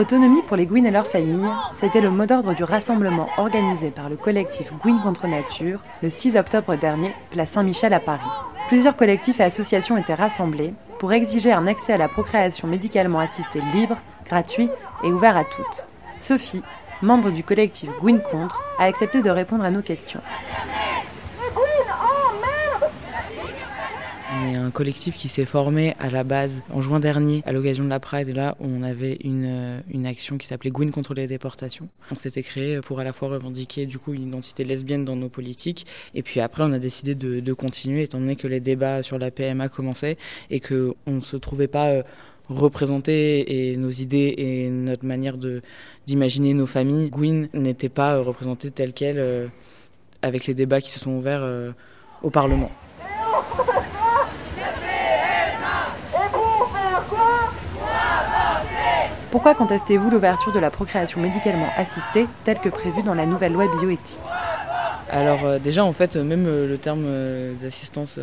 [0.00, 4.08] Autonomie pour les Gouines et leurs familles, c'était le mot d'ordre du rassemblement organisé par
[4.08, 8.24] le collectif Gouines contre Nature le 6 octobre dernier, place Saint-Michel à Paris.
[8.68, 13.60] Plusieurs collectifs et associations étaient rassemblés pour exiger un accès à la procréation médicalement assistée
[13.74, 14.70] libre, gratuit
[15.04, 15.86] et ouvert à toutes.
[16.18, 16.62] Sophie,
[17.02, 20.22] membre du collectif Gouines contre, a accepté de répondre à nos questions.
[24.32, 27.82] On est un collectif qui s'est formé à la base en juin dernier à l'occasion
[27.82, 28.28] de la Pride.
[28.28, 31.88] Et là, on avait une, euh, une action qui s'appelait Gwyn contre les déportations.
[32.12, 35.28] On s'était créé pour à la fois revendiquer du coup une identité lesbienne dans nos
[35.28, 35.84] politiques.
[36.14, 39.32] Et puis après, on a décidé de, continuer étant donné que les débats sur la
[39.32, 40.16] PMA commençaient
[40.48, 42.02] et qu'on ne se trouvait pas euh,
[42.48, 45.36] et nos idées et notre manière
[46.06, 47.10] d'imaginer nos familles.
[47.10, 49.50] Gwyn n'était pas euh, représentée telle qu'elle
[50.22, 51.44] avec les débats qui se sont ouverts
[52.22, 52.70] au Parlement.
[59.30, 63.66] Pourquoi contestez-vous l'ouverture de la procréation médicalement assistée telle que prévue dans la nouvelle loi
[63.78, 64.18] bioéthique?
[65.08, 68.18] Alors euh, déjà en fait même euh, le terme euh, d'assistance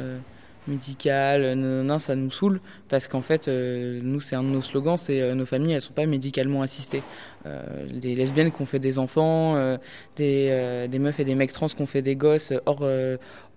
[0.67, 5.33] médicale, non, ça nous saoule parce qu'en fait nous c'est un de nos slogans, c'est
[5.33, 7.03] nos familles elles sont pas médicalement assistées.
[7.89, 9.55] des lesbiennes qui ont fait des enfants,
[10.17, 12.83] des, des meufs et des mecs trans qui ont fait des gosses hors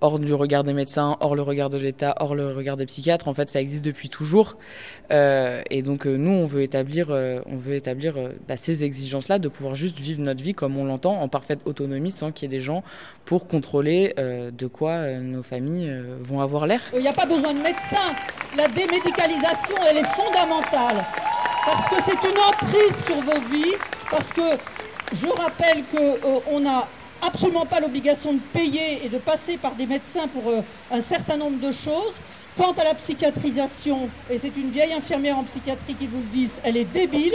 [0.01, 3.29] hors du regard des médecins, hors le regard de l'État, hors le regard des psychiatres.
[3.29, 4.57] En fait, ça existe depuis toujours.
[5.13, 8.85] Euh, et donc, euh, nous, on veut établir, euh, on veut établir euh, bah, ces
[8.85, 12.51] exigences-là, de pouvoir juste vivre notre vie comme on l'entend, en parfaite autonomie, sans qu'il
[12.51, 12.83] y ait des gens
[13.25, 16.81] pour contrôler euh, de quoi nos familles vont avoir l'air.
[16.95, 18.15] Il n'y a pas besoin de médecins.
[18.57, 21.05] La démédicalisation, elle est fondamentale.
[21.65, 23.75] Parce que c'est une emprise sur vos vies.
[24.11, 24.57] Parce que
[25.15, 26.89] je rappelle qu'on a
[27.23, 31.37] absolument pas l'obligation de payer et de passer par des médecins pour euh, un certain
[31.37, 32.15] nombre de choses.
[32.57, 36.51] Quant à la psychiatrisation, et c'est une vieille infirmière en psychiatrie qui vous le dit,
[36.65, 37.35] elle est débile.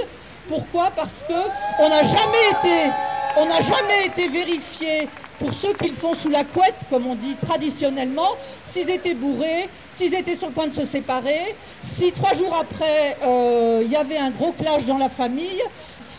[0.49, 0.91] Pourquoi?
[0.95, 1.33] Parce que
[1.79, 5.07] on n'a jamais été, été vérifié
[5.39, 8.29] pour ceux qui le font sous la couette, comme on dit traditionnellement,
[8.71, 11.55] s'ils étaient bourrés, s'ils étaient sur le point de se séparer,
[11.97, 15.61] si trois jours après euh, il y avait un gros clash dans la famille.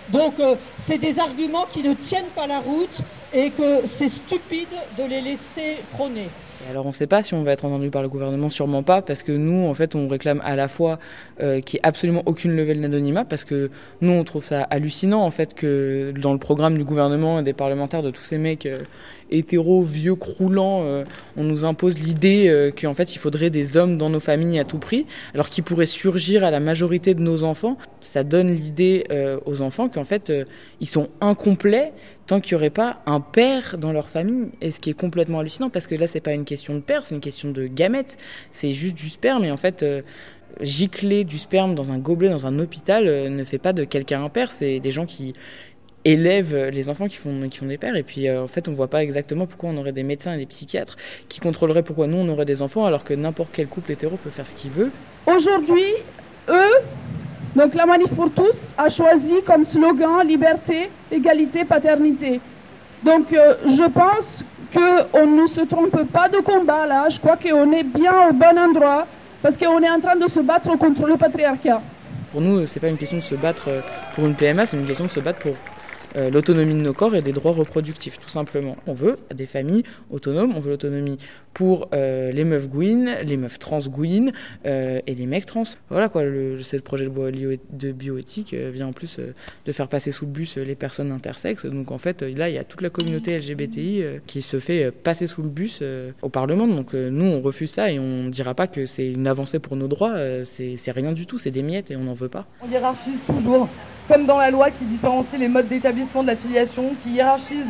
[0.09, 0.55] Donc euh,
[0.87, 2.99] c'est des arguments qui ne tiennent pas la route
[3.33, 6.29] et que c'est stupide de les laisser prôner.
[6.71, 9.03] alors on ne sait pas si on va être entendu par le gouvernement, sûrement pas,
[9.03, 10.99] parce que nous, en fait, on réclame à la fois
[11.41, 13.71] euh, qu'il n'y ait absolument aucune levée d'anonymat, parce que
[14.01, 17.53] nous, on trouve ça hallucinant, en fait, que dans le programme du gouvernement et des
[17.53, 18.81] parlementaires, de tous ces mecs euh,
[19.31, 21.05] hétéros, vieux, croulants, euh,
[21.37, 24.65] on nous impose l'idée euh, qu'en fait, il faudrait des hommes dans nos familles à
[24.65, 27.77] tout prix, alors qu'ils pourraient surgir à la majorité de nos enfants.
[28.01, 29.05] Ça donne l'idée
[29.47, 30.33] aux enfants qu'en fait,
[30.81, 31.93] ils sont incomplets
[32.27, 34.51] tant qu'il n'y aurait pas un père dans leur famille.
[34.61, 37.05] Et ce qui est complètement hallucinant, parce que là, c'est pas une question de père,
[37.05, 38.19] c'est une question de gamètes.
[38.51, 39.45] C'est juste du sperme.
[39.45, 40.03] Et en fait, euh,
[40.61, 44.25] gicler du sperme dans un gobelet, dans un hôpital, euh, ne fait pas de quelqu'un
[44.25, 44.51] un père.
[44.51, 45.35] C'est des gens qui
[46.05, 47.97] élèvent les enfants qui font, qui font des pères.
[47.97, 50.39] Et puis, euh, en fait, on voit pas exactement pourquoi on aurait des médecins et
[50.39, 50.97] des psychiatres
[51.29, 54.31] qui contrôleraient pourquoi nous, on aurait des enfants, alors que n'importe quel couple hétéro peut
[54.31, 54.91] faire ce qu'il veut.
[55.27, 55.95] Aujourd'hui,
[56.49, 56.75] eux,
[57.57, 62.39] donc la Manif pour tous, a choisi comme slogan liberté, égalité, paternité.
[63.03, 64.45] Donc euh, je pense
[64.75, 68.59] qu'on ne se trompe pas de combat là, je crois qu'on est bien au bon
[68.59, 69.07] endroit,
[69.43, 71.81] parce qu'on est en train de se battre contre le patriarcat.
[72.31, 73.81] Pour nous, c'est pas une question de se battre euh,
[74.15, 75.55] pour une PMA, c'est une question de se battre pour
[76.17, 78.77] euh, l'autonomie de nos corps et des droits reproductifs, tout simplement.
[78.87, 81.19] On veut des familles autonomes, on veut l'autonomie
[81.57, 84.31] pour euh, les meufs gouines, les meufs trans gouines
[84.67, 85.63] euh, et les mecs trans.
[85.89, 89.33] Voilà quoi, le, ce projet de, de bioéthique euh, vient en plus euh,
[89.65, 91.65] de faire passer sous le bus euh, les personnes intersexes.
[91.65, 95.27] Donc en fait, là, il y a toute la communauté LGBTI qui se fait passer
[95.27, 95.83] sous le bus
[96.21, 96.69] au Parlement.
[96.69, 99.77] Donc nous, on refuse ça et on ne dira pas que c'est une avancée pour
[99.77, 100.15] nos droits.
[100.45, 102.45] c'est c'est rien du tout, c'est des miettes et on n'en veut pas.
[102.63, 103.67] On hiérarchise toujours,
[104.09, 107.65] comme dans la loi qui différencie les modes d'établissement de la filiation, qui hiérarchise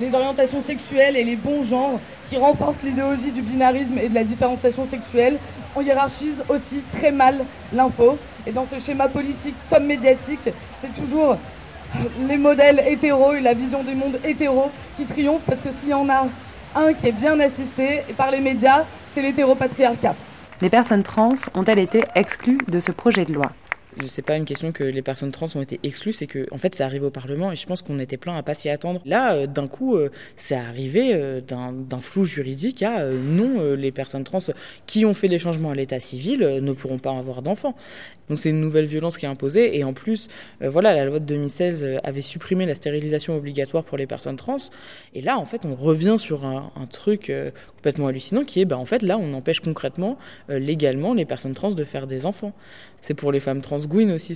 [0.00, 4.24] les orientations sexuelles et les bons genres, qui renforce l'idéologie du binarisme et de la
[4.24, 5.38] différenciation sexuelle.
[5.76, 8.18] On hiérarchise aussi très mal l'info.
[8.46, 10.48] Et dans ce schéma politique comme médiatique,
[10.80, 11.36] c'est toujours
[12.20, 15.94] les modèles hétéros et la vision du monde hétéro qui triomphe parce que s'il y
[15.94, 16.26] en a
[16.74, 18.84] un qui est bien assisté par les médias,
[19.14, 20.14] c'est l'hétéropatriarcat.
[20.62, 23.50] Les personnes trans ont-elles été exclues de ce projet de loi?
[24.06, 26.74] C'est pas une question que les personnes trans ont été exclues, c'est que en fait
[26.74, 29.00] c'est arrivé au Parlement et je pense qu'on était plein à pas s'y attendre.
[29.04, 34.24] Là, euh, d'un coup, euh, c'est arrivé euh, d'un flou juridique à non, les personnes
[34.24, 34.38] trans
[34.86, 37.74] qui ont fait les changements à l'état civil ne pourront pas avoir d'enfants.
[38.28, 40.28] Donc c'est une nouvelle violence qui est imposée et en plus,
[40.60, 44.56] voilà, la loi de 2016 euh, avait supprimé la stérilisation obligatoire pour les personnes trans
[45.14, 47.32] et là en fait on revient sur un, truc
[47.76, 50.18] complètement hallucinant qui est, bah en fait là on empêche concrètement,
[50.48, 52.52] légalement les personnes trans de faire des enfants.
[53.02, 54.34] C'est pour les femmes trans pense Gwyn aussi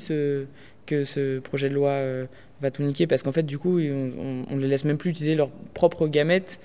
[0.86, 1.94] que ce projet de loi
[2.60, 5.34] va tout niquer parce qu'en fait du coup on, on, les laisse même plus utiliser
[5.34, 6.58] leurs propres gamètes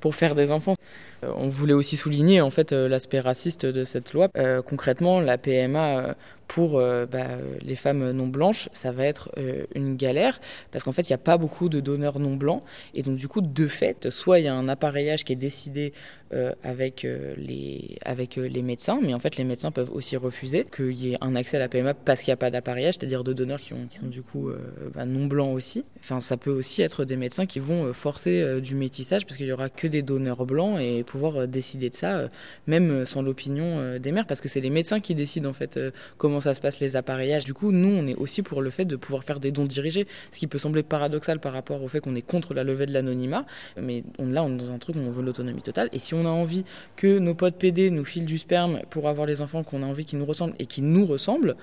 [0.00, 0.74] pour faire des enfants.
[1.22, 4.28] On voulait aussi souligner en fait l'aspect raciste de cette loi.
[4.36, 6.14] Euh, concrètement, la PMA
[6.48, 7.26] pour euh, bah,
[7.62, 10.40] les femmes non blanches, ça va être euh, une galère
[10.70, 12.62] parce qu'en fait, il n'y a pas beaucoup de donneurs non blancs.
[12.94, 15.92] Et donc, du coup, de fait, soit il y a un appareillage qui est décidé
[16.32, 20.92] euh, avec, les, avec les médecins, mais en fait, les médecins peuvent aussi refuser qu'il
[20.92, 23.32] y ait un accès à la PMA parce qu'il n'y a pas d'appareillage, c'est-à-dire de
[23.32, 24.50] donneurs qui, ont, qui sont du coup
[24.94, 25.84] bah, non blancs aussi.
[26.00, 29.52] Enfin, ça peut aussi être des médecins qui vont forcer du métissage parce qu'il n'y
[29.52, 32.28] aura que des donneurs blancs et pouvoir décider de ça,
[32.66, 35.78] même sans l'opinion des mères, parce que c'est les médecins qui décident en fait
[36.18, 37.44] comment ça se passe les appareillages.
[37.44, 40.06] Du coup, nous, on est aussi pour le fait de pouvoir faire des dons dirigés,
[40.30, 42.92] ce qui peut sembler paradoxal par rapport au fait qu'on est contre la levée de
[42.92, 43.46] l'anonymat,
[43.80, 45.88] mais on, là, on est dans un truc où on veut l'autonomie totale.
[45.92, 46.64] Et si on a envie
[46.96, 50.04] que nos potes PD nous filent du sperme pour avoir les enfants qu'on a envie
[50.04, 51.56] qui nous ressemblent et qui nous ressemblent,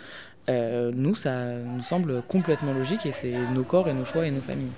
[0.50, 4.32] euh, nous, ça nous semble complètement logique et c'est nos corps et nos choix et
[4.32, 4.72] nos familles.